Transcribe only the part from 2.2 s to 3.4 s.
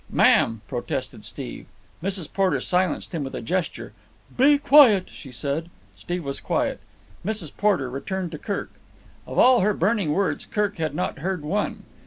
Porter silenced him with